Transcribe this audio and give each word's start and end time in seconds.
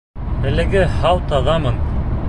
Әлегә 0.51 0.81
һау-таҙамын. 0.95 1.81